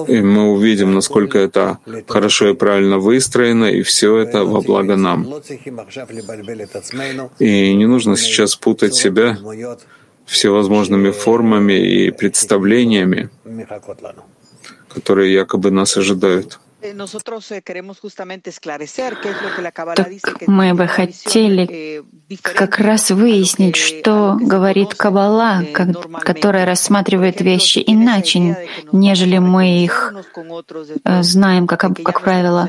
и 0.08 0.20
мы 0.20 0.52
увидим, 0.52 0.94
насколько 0.94 1.38
это 1.38 1.78
хорошо 2.08 2.50
и 2.50 2.54
правильно 2.54 2.98
выстроено, 2.98 3.66
и 3.66 3.82
все 3.82 4.16
это 4.18 4.44
во 4.44 4.62
благо 4.62 4.96
нам. 4.96 5.26
И 7.38 7.74
не 7.74 7.86
нужно 7.86 8.16
сейчас 8.16 8.56
путать 8.56 8.94
себя 8.94 9.38
всевозможными 10.24 11.10
формами 11.10 11.74
и 11.74 12.10
представлениями, 12.10 13.28
которые 14.88 15.32
якобы 15.32 15.70
нас 15.70 15.96
ожидают. 15.96 16.58
Так 19.94 20.48
мы 20.48 20.74
бы 20.74 20.86
хотели 20.86 22.02
как 22.42 22.78
раз 22.78 23.10
выяснить, 23.10 23.76
что 23.76 24.36
говорит 24.40 24.94
Каббала, 24.94 25.62
которая 26.24 26.66
рассматривает 26.66 27.40
вещи 27.40 27.82
иначе, 27.86 28.68
нежели 28.90 29.38
мы 29.38 29.84
их 29.84 30.12
э, 31.04 31.22
знаем, 31.22 31.66
как, 31.66 31.80
как 32.02 32.22
правило. 32.22 32.68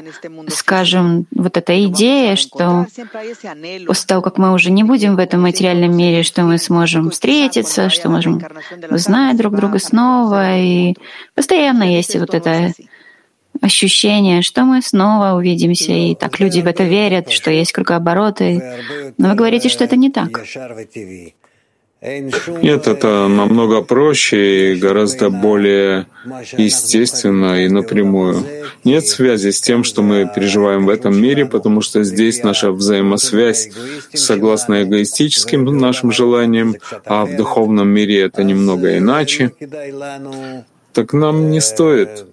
Скажем, 0.50 1.26
вот 1.32 1.58
эта 1.58 1.84
идея, 1.86 2.36
что 2.36 2.86
после 3.88 4.08
того, 4.08 4.22
как 4.22 4.38
мы 4.38 4.54
уже 4.54 4.70
не 4.72 4.84
будем 4.84 5.16
в 5.16 5.20
этом 5.20 5.42
материальном 5.42 5.96
мире, 5.96 6.24
что 6.24 6.44
мы 6.44 6.58
сможем 6.58 7.10
встретиться, 7.10 7.90
что 7.90 8.10
можем 8.10 8.42
узнать 8.90 9.38
друг 9.38 9.56
друга 9.56 9.80
снова, 9.80 10.58
и 10.58 10.96
постоянно 11.36 11.84
есть 11.84 12.16
вот 12.16 12.34
это 12.34 12.74
ощущение, 13.64 14.42
что 14.42 14.64
мы 14.66 14.82
снова 14.82 15.38
увидимся, 15.38 15.94
и 15.94 16.16
так 16.16 16.40
люди 16.40 16.60
в 16.60 16.68
это 16.68 16.84
верят, 16.84 17.32
что 17.32 17.50
есть 17.50 17.72
кругообороты. 17.72 18.62
Но 19.18 19.30
вы 19.30 19.36
говорите, 19.36 19.70
что 19.70 19.86
это 19.86 19.96
не 19.96 20.12
так. 20.12 20.44
Нет, 22.62 22.88
это 22.88 23.30
намного 23.30 23.82
проще 23.82 24.74
и 24.74 24.76
гораздо 24.76 25.30
более 25.30 26.08
естественно 26.58 27.64
и 27.64 27.70
напрямую. 27.70 28.44
Нет 28.84 29.08
связи 29.08 29.52
с 29.52 29.62
тем, 29.62 29.86
что 29.86 30.02
мы 30.02 30.30
переживаем 30.36 30.86
в 30.86 30.90
этом 30.90 31.16
мире, 31.16 31.46
потому 31.46 31.80
что 31.80 32.04
здесь 32.04 32.44
наша 32.44 32.72
взаимосвязь 32.72 33.70
согласно 34.14 34.84
эгоистическим 34.84 35.64
нашим 35.78 36.12
желаниям, 36.12 36.76
а 37.06 37.26
в 37.26 37.38
духовном 37.38 37.88
мире 37.88 38.24
это 38.24 38.44
немного 38.44 38.98
иначе. 38.98 39.54
Так 40.92 41.14
нам 41.14 41.50
не 41.50 41.62
стоит 41.62 42.26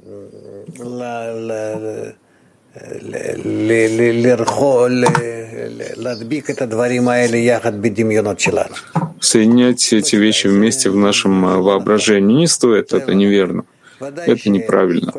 Соединять 9.21 9.93
эти 9.93 10.17
вещи 10.17 10.47
вместе 10.47 10.91
в 10.91 10.97
нашем 10.97 11.45
а, 11.45 11.59
воображении 11.59 12.37
не 12.37 12.47
стоит, 12.47 12.93
это 12.93 13.15
неверно. 13.15 13.65
Это 14.01 14.49
неправильно. 14.49 15.13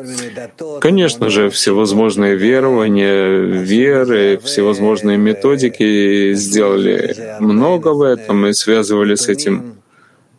Конечно 0.80 1.30
же, 1.30 1.50
всевозможные 1.50 2.34
верования, 2.34 3.38
веры, 3.38 4.40
всевозможные 4.42 5.18
методики 5.18 6.34
сделали 6.34 7.36
много 7.38 7.88
в 7.88 8.02
этом 8.02 8.46
и 8.46 8.52
связывали 8.52 9.14
с 9.14 9.28
этим 9.28 9.81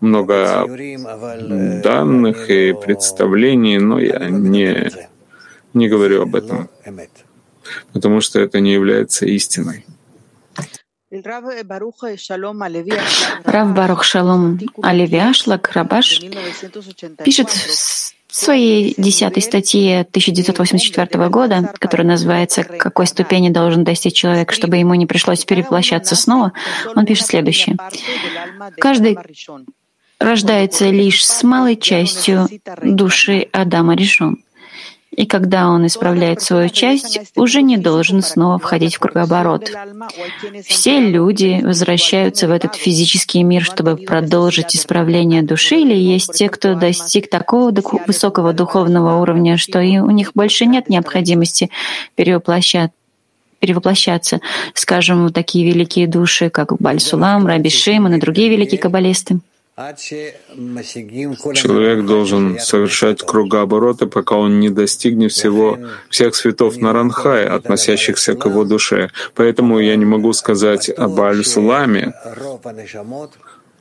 много 0.03 0.67
данных 1.83 2.49
и 2.49 2.73
представлений, 2.73 3.79
но 3.79 3.99
я 3.99 4.29
не 4.29 4.91
не 5.73 5.87
говорю 5.87 6.21
об 6.21 6.35
этом, 6.35 6.69
потому 7.93 8.21
что 8.21 8.39
это 8.39 8.59
не 8.59 8.73
является 8.73 9.25
истиной. 9.25 9.85
Рав 11.11 11.43
Барух 13.73 14.03
Шалом 14.03 14.59
Алеви 14.81 15.17
Ашлак, 15.17 15.71
Рабаш, 15.73 16.21
пишет 17.23 17.49
в 17.49 18.35
своей 18.35 18.95
десятой 18.97 19.43
статье 19.43 20.01
1984 20.01 21.29
года, 21.29 21.71
которая 21.77 22.07
называется 22.07 22.63
«Какой 22.63 23.05
ступени 23.05 23.49
должен 23.49 23.83
достичь 23.83 24.15
человек, 24.15 24.51
чтобы 24.51 24.77
ему 24.77 24.95
не 24.95 25.05
пришлось 25.05 25.45
переплощаться 25.45 26.15
снова», 26.15 26.53
он 26.95 27.05
пишет 27.05 27.27
следующее. 27.27 27.77
«Каждый 28.79 29.17
рождается 30.23 30.89
лишь 30.89 31.25
с 31.25 31.43
малой 31.43 31.75
частью 31.75 32.47
души 32.81 33.47
Адама 33.51 33.95
решен. 33.95 34.43
И 35.15 35.27
когда 35.27 35.69
он 35.69 35.85
исправляет 35.85 36.41
свою 36.41 36.69
часть, 36.69 37.19
уже 37.35 37.61
не 37.61 37.77
должен 37.77 38.23
снова 38.23 38.57
входить 38.57 38.95
в 38.95 38.99
кругооборот. 38.99 39.69
Все 40.65 40.99
люди 40.99 41.61
возвращаются 41.63 42.47
в 42.47 42.51
этот 42.51 42.73
физический 42.73 43.43
мир, 43.43 43.63
чтобы 43.63 43.95
продолжить 43.95 44.75
исправление 44.75 45.43
души, 45.43 45.75
или 45.75 45.93
есть 45.93 46.33
те, 46.33 46.49
кто 46.49 46.73
достиг 46.73 47.29
такого 47.29 47.71
высокого 48.07 48.53
духовного 48.53 49.21
уровня, 49.21 49.57
что 49.57 49.79
и 49.79 49.99
у 49.99 50.09
них 50.09 50.31
больше 50.33 50.65
нет 50.65 50.89
необходимости 50.89 51.69
перевоплощаться 52.15 52.95
перевоплощаться, 53.59 54.41
скажем, 54.73 55.27
в 55.27 55.31
такие 55.31 55.65
великие 55.65 56.05
души, 56.05 56.49
как 56.49 56.75
Бальсулам, 56.81 57.47
Раби 57.47 57.69
Шимон 57.69 58.15
и 58.15 58.19
другие 58.19 58.49
великие 58.49 58.77
каббалисты. 58.77 59.39
Человек 61.55 62.05
должен 62.05 62.59
совершать 62.59 63.23
кругообороты, 63.23 64.05
пока 64.05 64.35
он 64.35 64.59
не 64.59 64.69
достигнет 64.69 65.31
всего, 65.31 65.79
всех 66.09 66.35
цветов 66.35 66.77
Наранхай, 66.77 67.47
относящихся 67.47 68.35
к 68.35 68.45
его 68.45 68.65
душе. 68.65 69.09
Поэтому 69.33 69.79
я 69.79 69.95
не 69.95 70.05
могу 70.05 70.31
сказать 70.33 70.89
об 70.89 71.19
Аль-Суламе, 71.19 72.13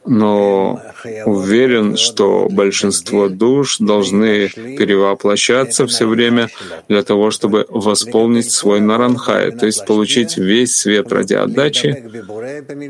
но 0.04 0.80
уверен, 1.24 1.96
что 1.96 2.48
большинство 2.50 3.28
душ 3.28 3.78
должны 3.78 4.48
перевоплощаться 4.48 5.86
все 5.86 6.06
время 6.06 6.48
для 6.88 7.02
того, 7.02 7.30
чтобы 7.30 7.66
восполнить 7.68 8.50
свой 8.50 8.80
наранхай, 8.80 9.52
то 9.52 9.66
есть 9.66 9.86
получить 9.86 10.36
весь 10.36 10.76
свет 10.76 11.12
ради 11.12 11.34
отдачи, 11.34 12.10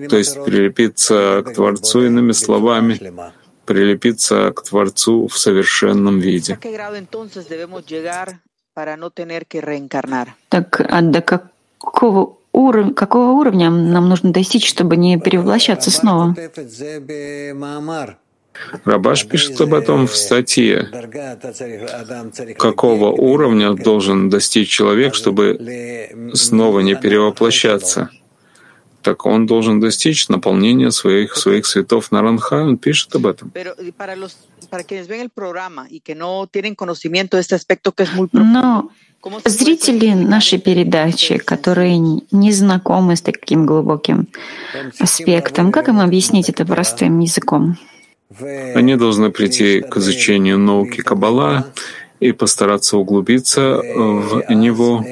то 0.08 0.16
есть 0.16 0.42
прилепиться 0.44 1.42
к 1.44 1.54
Творцу 1.54 2.06
иными 2.06 2.32
словами, 2.32 3.00
прилепиться 3.66 4.52
к 4.52 4.62
Творцу 4.62 5.28
в 5.28 5.38
совершенном 5.38 6.18
виде. 6.18 6.58
Так, 10.48 10.80
а 10.80 11.02
до 11.02 11.20
какого, 11.20 12.38
уров... 12.52 12.94
какого 12.94 13.32
уровня 13.32 13.70
нам 13.70 14.08
нужно 14.08 14.32
достичь, 14.32 14.68
чтобы 14.68 14.96
не 14.96 15.18
перевоплощаться 15.18 15.90
снова? 15.90 16.34
Рабаш 18.84 19.26
пишет 19.26 19.60
об 19.60 19.74
этом 19.74 20.06
в 20.06 20.14
статье. 20.14 20.88
Какого 22.58 23.10
уровня 23.10 23.74
должен 23.74 24.28
достичь 24.28 24.68
человек, 24.68 25.14
чтобы 25.14 26.30
снова 26.34 26.80
не 26.80 26.94
перевоплощаться? 26.94 28.10
так 29.02 29.26
он 29.26 29.46
должен 29.46 29.80
достичь 29.80 30.28
наполнения 30.28 30.90
своих, 30.90 31.36
своих 31.36 31.66
цветов 31.66 32.12
на 32.12 32.22
Ранха, 32.22 32.62
он 32.62 32.78
пишет 32.78 33.14
об 33.14 33.26
этом. 33.26 33.52
Но 38.32 38.90
зрители 39.44 40.12
нашей 40.12 40.58
передачи, 40.58 41.38
которые 41.38 41.98
не 41.98 42.52
знакомы 42.52 43.16
с 43.16 43.22
таким 43.22 43.66
глубоким 43.66 44.28
аспектом, 44.98 45.72
как 45.72 45.88
им 45.88 46.00
объяснить 46.00 46.48
это 46.48 46.64
простым 46.64 47.20
языком? 47.20 47.76
Они 48.74 48.96
должны 48.96 49.30
прийти 49.30 49.82
к 49.82 49.96
изучению 49.98 50.58
науки 50.58 51.02
Каббала 51.02 51.66
и 52.18 52.32
постараться 52.32 52.96
углубиться 52.96 53.80
в 53.94 54.44
него. 54.52 55.04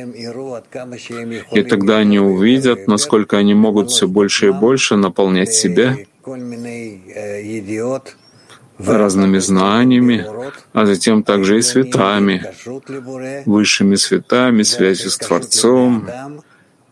И 1.52 1.62
тогда 1.62 1.98
они 1.98 2.18
увидят, 2.18 2.86
насколько 2.86 3.36
они 3.36 3.54
могут 3.54 3.90
все 3.90 4.06
больше 4.06 4.48
и 4.48 4.52
больше 4.52 4.96
наполнять 4.96 5.52
себя 5.52 5.96
разными 8.86 9.38
знаниями, 9.38 10.26
а 10.72 10.86
затем 10.86 11.22
также 11.22 11.58
и 11.58 11.62
светами, 11.62 12.44
высшими 13.46 13.96
светами, 13.96 14.62
связью 14.62 15.10
с 15.10 15.18
Творцом, 15.18 16.08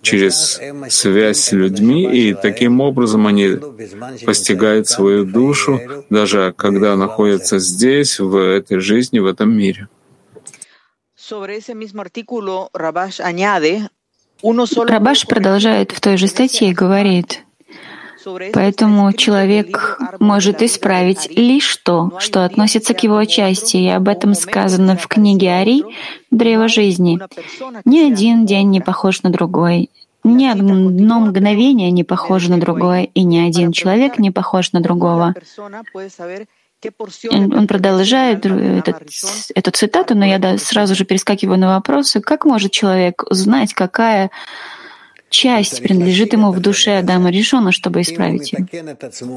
через 0.03 0.61
связь 0.89 1.41
с 1.41 1.53
людьми, 1.53 2.05
и 2.05 2.35
таким 2.35 2.81
образом 2.81 3.27
они 3.27 3.59
постигают 4.25 4.89
свою 4.89 5.25
душу, 5.25 5.81
даже 6.11 6.55
когда 6.57 6.97
находятся 6.97 7.59
здесь, 7.59 8.21
в 8.21 8.37
этой 8.37 8.79
жизни, 8.79 9.19
в 9.19 9.27
этом 9.27 9.57
мире. 9.57 9.89
Рабаш 14.43 15.27
продолжает 15.27 15.93
в 15.93 16.01
той 16.01 16.17
же 16.17 16.29
статье 16.29 16.71
и 16.71 16.73
говорит, 16.73 17.45
Поэтому 18.53 19.13
человек 19.13 19.99
может 20.19 20.63
исправить 20.63 21.29
лишь 21.37 21.77
то, 21.77 22.13
что 22.19 22.45
относится 22.45 22.95
к 22.95 23.03
его 23.03 23.25
части, 23.25 23.77
и 23.77 23.89
об 23.89 24.09
этом 24.09 24.35
сказано 24.35 24.97
в 24.97 25.07
книге 25.07 25.53
Ари 25.53 25.85
«Древо 26.31 26.69
жизни». 26.69 27.21
Ни 27.85 28.01
один 28.01 28.47
день 28.47 28.71
не 28.71 28.81
похож 28.81 29.23
на 29.23 29.31
другой, 29.31 29.91
ни 30.25 30.47
одно 30.47 31.21
мгновение 31.21 31.91
не 31.91 32.05
похоже 32.05 32.51
на 32.51 32.59
другое, 32.59 33.05
и 33.05 33.23
ни 33.23 33.39
один 33.39 33.73
человек 33.73 34.19
не 34.19 34.31
похож 34.31 34.73
на 34.73 34.81
другого. 34.81 35.35
Он 37.31 37.67
продолжает 37.67 38.47
этот, 38.47 39.03
эту 39.55 39.71
цитату, 39.73 40.15
но 40.15 40.25
я 40.25 40.59
сразу 40.59 40.95
же 40.95 41.05
перескакиваю 41.05 41.59
на 41.59 41.75
вопросы. 41.75 42.21
Как 42.21 42.45
может 42.45 42.71
человек 42.71 43.25
узнать, 43.29 43.75
какая 43.75 44.31
часть 45.31 45.83
принадлежит 45.83 46.33
ему 46.33 46.53
в 46.53 46.61
душе 46.61 46.99
Адама 46.99 47.31
Ришона, 47.31 47.73
чтобы 47.73 48.01
исправить 48.01 48.53
ее. 48.53 48.67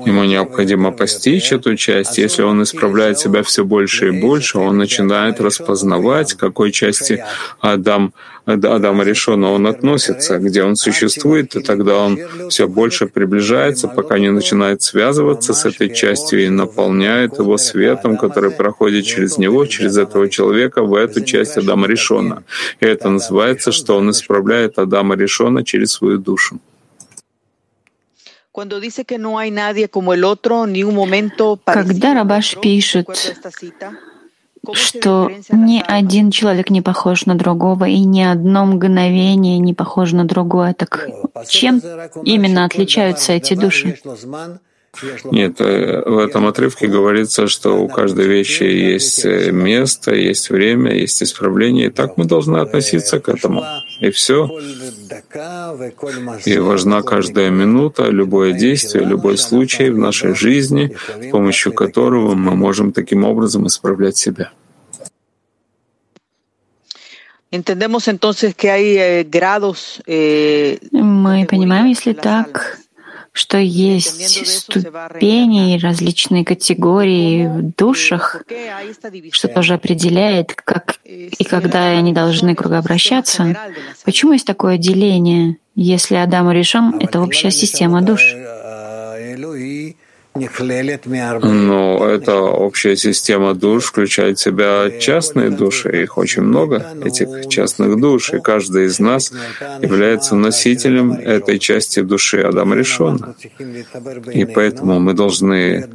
Ему 0.06 0.24
необходимо 0.24 0.92
постичь 0.92 1.52
эту 1.52 1.76
часть. 1.76 2.18
Если 2.18 2.44
он 2.44 2.64
исправляет 2.64 3.20
себя 3.20 3.44
все 3.44 3.66
больше 3.66 4.08
и 4.10 4.22
больше, 4.22 4.58
он 4.58 4.78
начинает 4.78 5.42
распознавать, 5.42 6.34
какой 6.34 6.72
части 6.72 7.24
Адам 7.60 8.14
Адама 8.46 9.04
Решона 9.04 9.52
он 9.52 9.68
относится, 9.68 10.40
где 10.40 10.64
он 10.64 10.76
существует, 10.76 11.56
и 11.56 11.62
тогда 11.62 11.98
он 11.98 12.18
все 12.50 12.68
больше 12.68 13.08
приближается, 13.08 13.88
пока 13.88 14.20
не 14.20 14.32
начинает 14.32 14.82
связываться 14.82 15.54
с 15.54 15.66
этой 15.66 15.94
частью 15.94 16.46
и 16.46 16.50
наполняет 16.50 17.38
его 17.40 17.58
светом, 17.58 18.18
который 18.18 18.52
проходит 18.52 19.06
через 19.06 19.38
него, 19.38 19.66
через 19.66 19.98
этого 19.98 20.30
человека, 20.30 20.82
в 20.84 20.96
эту 20.96 21.22
часть 21.24 21.58
Адама 21.58 21.88
Решона. 21.88 22.44
И 22.80 22.86
это 22.86 23.10
называется, 23.10 23.72
что 23.72 23.98
он 23.98 24.10
исправляет 24.10 24.80
Адама 24.80 25.16
Решона 25.16 25.64
через 25.64 25.92
свою 25.92 26.18
душу. 26.18 26.60
Когда 31.66 32.14
Рабаш 32.14 32.58
пишет, 32.62 33.08
что 34.74 35.32
ни 35.50 35.84
один 35.86 36.32
человек 36.32 36.70
не 36.70 36.82
похож 36.82 37.26
на 37.26 37.36
другого, 37.36 37.86
и 37.86 38.00
ни 38.00 38.22
одно 38.22 38.66
мгновение 38.66 39.58
не 39.60 39.74
похоже 39.74 40.16
на 40.16 40.26
другое. 40.26 40.74
Так 40.74 41.08
чем 41.48 41.82
именно 42.24 42.66
отличаются 42.66 43.34
эти 43.34 43.56
души? 43.56 43.98
Нет, 45.32 45.62
э, 45.62 46.04
в 46.06 46.18
этом 46.18 46.46
отрывке 46.48 46.88
говорится, 46.88 47.48
что 47.48 47.82
у 47.82 47.88
каждой 47.88 48.28
вещи 48.28 48.64
есть 48.64 49.26
э, 49.26 49.52
место, 49.52 50.14
есть 50.14 50.50
время, 50.50 50.94
есть 50.94 51.24
исправление, 51.24 51.88
и 51.88 51.90
так 51.90 52.18
мы 52.18 52.26
должны 52.26 52.58
относиться 52.58 53.20
к 53.20 53.30
этому. 53.30 53.64
И 54.02 54.10
все. 54.10 54.50
И 56.46 56.58
важна 56.60 57.02
каждая 57.02 57.50
минута, 57.50 58.10
любое 58.10 58.52
действие, 58.52 59.06
любой 59.06 59.38
случай 59.38 59.90
в 59.90 59.98
нашей 59.98 60.36
жизни, 60.36 60.96
с 61.22 61.32
помощью 61.32 61.74
которого 61.74 62.36
мы 62.36 62.56
можем 62.56 62.92
таким 62.92 63.24
образом 63.24 63.68
исправлять 63.68 64.18
себя. 64.18 64.52
Eh, 67.52 67.60
eh, 70.08 70.80
мы 70.92 71.46
понимаем, 71.46 71.86
если 71.88 72.14
так, 72.14 72.81
что 73.34 73.58
есть 73.58 74.48
ступени 74.48 75.76
и 75.76 75.80
различные 75.80 76.44
категории 76.44 77.48
в 77.48 77.74
душах, 77.76 78.44
что 79.32 79.48
тоже 79.48 79.76
определяет, 79.76 80.54
как 80.54 81.00
и 81.06 81.44
когда 81.44 81.90
они 81.92 82.14
должны 82.14 82.56
кругообращаться. 82.56 83.56
Почему 84.04 84.34
есть 84.34 84.46
такое 84.46 84.78
деление, 84.78 85.58
если 85.76 86.16
Адам 86.16 86.52
решен— 86.52 86.96
это 87.00 87.22
общая 87.22 87.52
система 87.52 88.02
душ? 88.02 88.22
Но 90.34 92.08
эта 92.08 92.36
общая 92.36 92.96
система 92.96 93.54
душ 93.54 93.86
включает 93.86 94.40
в 94.40 94.42
себя 94.42 94.90
частные 95.00 95.50
души. 95.50 96.04
Их 96.04 96.18
очень 96.18 96.44
много, 96.44 96.86
этих 97.04 97.50
частных 97.50 98.00
душ. 98.00 98.34
И 98.34 98.40
каждый 98.40 98.86
из 98.86 99.00
нас 99.00 99.34
является 99.82 100.36
носителем 100.36 101.12
этой 101.12 101.60
части 101.60 102.02
души 102.02 102.42
Адама 102.42 102.76
Решона. 102.76 103.36
И 104.34 104.46
поэтому 104.46 105.00
мы 105.02 105.14
должны 105.14 105.90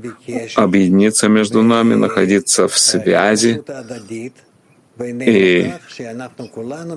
объединиться 0.54 1.28
между 1.28 1.62
нами, 1.62 1.94
находиться 1.94 2.68
в 2.68 2.78
связи, 2.78 3.62
и 4.98 5.72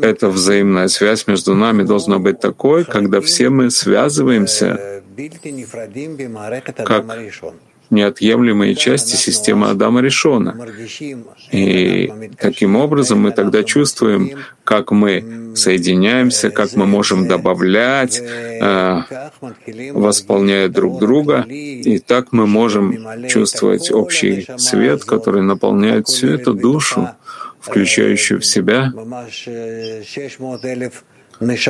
эта 0.01 0.29
взаимная 0.29 0.87
связь 0.87 1.27
между 1.27 1.53
нами 1.53 1.83
должна 1.83 2.17
быть 2.17 2.39
такой, 2.39 2.85
когда 2.85 3.19
все 3.19 3.49
мы 3.49 3.69
связываемся 3.71 5.03
как 6.85 7.05
неотъемлемые 7.89 8.75
части 8.75 9.15
системы 9.15 9.69
Адама 9.69 10.01
Решона. 10.01 10.55
И 11.51 12.11
таким 12.37 12.75
образом 12.75 13.21
мы 13.21 13.31
тогда 13.31 13.63
чувствуем, 13.63 14.31
как 14.63 14.91
мы 14.91 15.55
соединяемся, 15.55 16.51
как 16.51 16.75
мы 16.75 16.85
можем 16.85 17.27
добавлять, 17.27 18.21
э, 18.21 19.01
восполняя 19.93 20.67
друг 20.67 20.99
друга, 20.99 21.41
и 21.49 21.99
так 21.99 22.31
мы 22.31 22.45
можем 22.45 23.27
чувствовать 23.27 23.91
общий 23.91 24.47
свет, 24.57 25.03
который 25.03 25.41
наполняет 25.41 26.07
всю 26.07 26.27
эту 26.27 26.53
душу, 26.53 27.09
включающую 27.59 28.39
в 28.39 28.45
себя. 28.45 28.93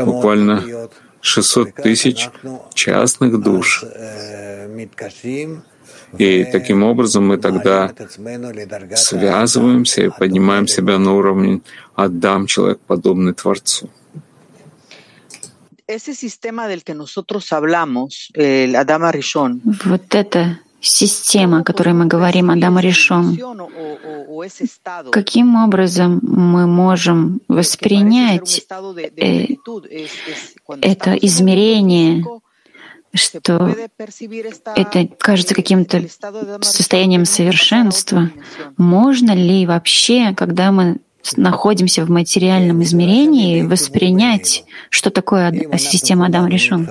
Буквально 0.05 0.89
600 1.21 1.75
тысяч 1.75 2.29
частных 2.73 3.39
душ. 3.41 3.83
И 6.17 6.43
таким 6.51 6.83
образом 6.83 7.27
мы 7.27 7.37
тогда 7.37 7.93
связываемся 8.95 10.01
и 10.01 10.09
поднимаем 10.09 10.67
себя 10.67 10.97
на 10.97 11.13
уровень 11.13 11.61
«отдам 11.95 12.47
человек, 12.47 12.79
подобный 12.87 13.33
Творцу». 13.33 13.89
Вот 19.63 20.15
это 20.15 20.59
система, 20.81 21.59
о 21.59 21.63
которой 21.63 21.93
мы 21.93 22.05
говорим, 22.05 22.49
Адам 22.51 22.79
решен, 22.79 23.37
каким 25.11 25.55
образом 25.55 26.19
мы 26.21 26.67
можем 26.67 27.41
воспринять 27.47 28.65
э, 29.17 29.47
это 30.81 31.13
измерение 31.15 32.23
что 33.11 33.75
это 34.75 35.07
кажется 35.17 35.55
каким-то 35.55 36.05
состоянием 36.61 37.25
совершенства. 37.25 38.29
Можно 38.77 39.31
ли 39.31 39.65
вообще, 39.65 40.33
когда 40.35 40.71
мы 40.71 40.97
находимся 41.35 42.05
в 42.05 42.09
материальном 42.09 42.83
измерении, 42.83 43.63
воспринять, 43.63 44.63
что 44.89 45.09
такое 45.09 45.51
система 45.77 46.27
Адам 46.27 46.47
решен? 46.47 46.87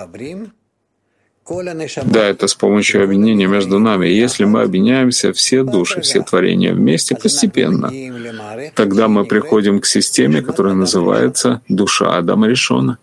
Да, 2.05 2.25
это 2.27 2.47
с 2.47 2.55
помощью 2.55 3.05
объединения 3.05 3.47
между 3.47 3.79
нами. 3.79 4.07
если 4.07 4.45
мы 4.45 4.63
объединяемся, 4.63 5.33
все 5.33 5.63
души, 5.63 6.01
все 6.01 6.23
творения 6.23 6.75
вместе 6.75 7.15
постепенно, 7.15 7.91
тогда 8.75 9.09
мы 9.09 9.25
приходим 9.25 9.81
к 9.81 9.87
системе, 9.87 10.43
которая 10.43 10.75
называется 10.75 11.61
душа 11.69 12.17
Адама 12.17 12.49
Решона. 12.49 12.99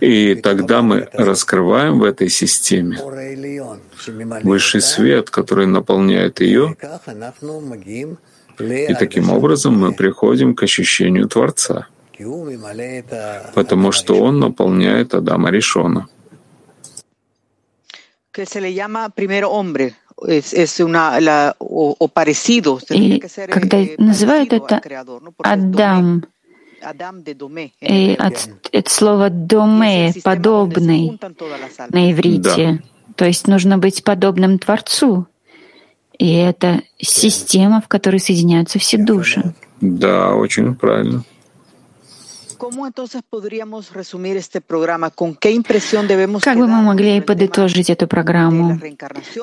И 0.00 0.34
тогда 0.34 0.82
мы 0.82 1.08
раскрываем 1.12 1.98
в 1.98 2.04
этой 2.04 2.28
системе 2.28 2.98
высший 4.44 4.80
свет, 4.80 5.30
который 5.30 5.66
наполняет 5.66 6.40
ее, 6.40 6.76
и 8.58 8.94
таким 8.94 9.30
образом 9.30 9.78
мы 9.78 9.92
приходим 9.92 10.54
к 10.54 10.62
ощущению 10.62 11.28
Творца, 11.28 11.88
потому 13.54 13.92
что 13.92 14.14
он 14.22 14.40
наполняет 14.40 15.14
Адама 15.14 15.50
Ришона. 15.50 16.08
И 22.90 23.22
когда 23.48 23.78
называют 23.98 24.52
это 24.52 24.82
Адам, 25.42 26.24
и 27.80 28.16
от, 28.18 28.48
от 28.72 28.88
слова 28.88 29.30
«доме»— 29.30 30.12
«подобный» 30.24 31.18
на 31.88 32.12
иврите. 32.12 32.82
Да. 32.82 33.14
То 33.16 33.24
есть 33.24 33.48
нужно 33.48 33.78
быть 33.78 34.04
подобным 34.04 34.58
Творцу. 34.58 35.26
И 36.18 36.34
это 36.34 36.82
система, 36.98 37.80
в 37.80 37.88
которой 37.88 38.20
соединяются 38.20 38.78
все 38.78 38.98
души. 38.98 39.54
Да, 39.80 40.34
очень 40.34 40.74
правильно. 40.74 41.24
Как 46.42 46.56
бы 46.56 46.66
мы 46.66 46.82
могли 46.82 47.20
подытожить 47.20 47.90
эту 47.90 48.06
программу? 48.06 48.80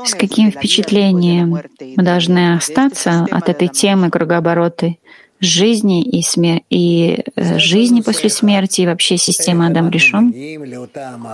С 0.06 0.16
каким 0.16 0.52
впечатлением 0.52 1.60
мы 1.98 2.04
должны 2.04 2.56
остаться 2.56 3.28
от 3.30 3.50
этой 3.50 3.68
темы 3.68 4.10
кругообороты 4.10 5.00
жизни 5.44 6.02
и, 6.04 6.22
смер... 6.22 6.62
и 6.70 7.24
э, 7.36 7.60
жизни 7.60 8.02
после 8.02 8.30
смерти, 8.30 8.82
и 8.82 8.86
вообще 8.86 9.18
системы 9.18 9.68
Адам 9.68 9.90
решен? 9.90 10.34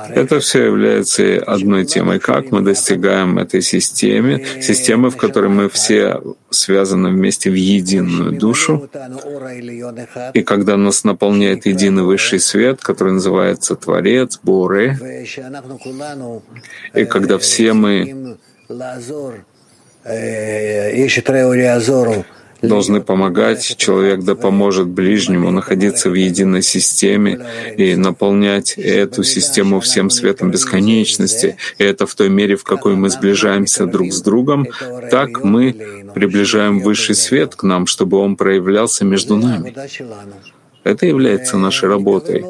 Это 0.09 0.39
все 0.39 0.65
является 0.65 1.37
одной 1.45 1.85
темой, 1.85 2.19
как 2.19 2.51
мы 2.51 2.61
достигаем 2.61 3.37
этой 3.37 3.61
системы, 3.61 4.45
системы, 4.61 5.09
в 5.09 5.17
которой 5.17 5.49
мы 5.49 5.69
все 5.69 6.21
связаны 6.49 7.09
вместе 7.09 7.49
в 7.49 7.55
единую 7.55 8.37
душу. 8.37 8.89
И 10.33 10.41
когда 10.43 10.77
нас 10.77 11.03
наполняет 11.03 11.65
единый 11.65 12.03
высший 12.03 12.39
свет, 12.39 12.81
который 12.81 13.13
называется 13.13 13.75
Творец, 13.75 14.39
Боре, 14.43 14.97
и 16.95 17.05
когда 17.05 17.37
все 17.37 17.73
мы 17.73 18.37
должны 22.61 23.01
помогать, 23.01 23.75
человек 23.77 24.21
да 24.21 24.35
поможет 24.35 24.87
ближнему 24.87 25.51
находиться 25.51 26.09
в 26.09 26.13
единой 26.13 26.61
системе 26.61 27.45
и 27.77 27.95
наполнять 27.95 28.73
эту 28.77 29.23
систему 29.23 29.79
всем 29.79 30.09
светом 30.09 30.51
бесконечности. 30.51 31.57
И 31.77 31.83
это 31.83 32.05
в 32.05 32.15
той 32.15 32.29
мере, 32.29 32.55
в 32.55 32.63
какой 32.63 32.95
мы 32.95 33.09
сближаемся 33.09 33.85
друг 33.85 34.11
с 34.11 34.21
другом, 34.21 34.67
так 35.11 35.43
мы 35.43 35.73
приближаем 36.13 36.79
высший 36.79 37.15
свет 37.15 37.55
к 37.55 37.63
нам, 37.63 37.85
чтобы 37.85 38.17
он 38.17 38.35
проявлялся 38.35 39.05
между 39.05 39.35
нами. 39.35 39.73
Это 40.83 41.05
является 41.05 41.57
нашей 41.57 41.89
работой. 41.89 42.45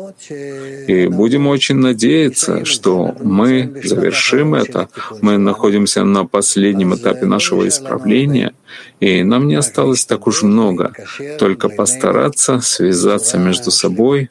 И 0.88 1.08
будем 1.08 1.48
очень 1.48 1.76
надеяться, 1.76 2.65
что 2.65 3.15
мы 3.22 3.82
завершим 3.84 4.54
это. 4.54 4.89
Мы 5.22 5.38
находимся 5.38 6.04
на 6.04 6.26
последнем 6.26 6.96
этапе 6.96 7.26
нашего 7.26 7.68
исправления, 7.68 8.54
и 9.00 9.24
нам 9.24 9.48
не 9.48 9.56
осталось 9.56 10.06
так 10.06 10.28
уж 10.28 10.44
много, 10.44 10.94
только 11.39 11.70
постараться 11.70 12.60
связаться 12.60 13.38
между 13.38 13.72
собой 13.72 14.30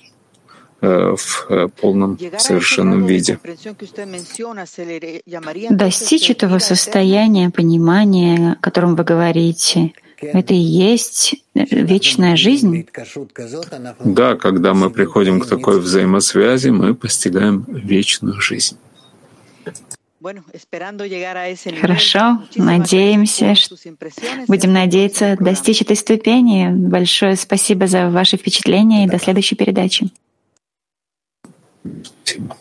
э, 0.81 1.15
в 1.17 1.47
э, 1.49 1.69
полном 1.81 2.19
совершенном 2.39 3.05
виде. 3.07 3.39
Достичь 5.71 6.31
этого 6.31 6.59
состояния 6.59 7.51
понимания, 7.51 8.53
о 8.53 8.63
котором 8.63 8.95
вы 8.95 9.05
говорите— 9.05 9.93
это 10.21 10.55
и 10.55 10.57
есть 10.57 11.37
вечная 11.55 12.37
жизнь. 12.37 12.87
Да, 14.05 14.37
когда 14.37 14.75
мы 14.75 14.91
приходим 14.91 15.41
к 15.41 15.47
такой 15.47 15.81
взаимосвязи, 15.81 16.71
мы 16.71 16.95
постигаем 16.95 17.65
вечную 17.69 18.41
жизнь. 18.41 18.77
Хорошо, 21.81 22.43
надеемся, 22.57 23.55
будем 24.49 24.73
надеяться 24.73 25.37
достичь 25.39 25.81
этой 25.83 25.97
ступени. 25.97 26.71
Большое 26.71 27.37
спасибо 27.37 27.87
за 27.87 28.11
ваши 28.11 28.37
впечатления 28.37 29.05
и 29.05 29.09
до 29.09 29.19
следующей 29.19 29.55
передачи. 29.55 30.11
Спасибо. 32.25 32.57